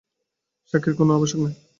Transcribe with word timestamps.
সাক্ষীর 0.73 0.93
কোনো 0.99 1.11
আবশ্যক 1.17 1.37
হইল 1.37 1.47
না। 1.47 1.51